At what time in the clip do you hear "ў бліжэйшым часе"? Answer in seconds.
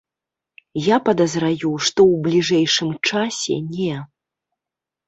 2.13-3.61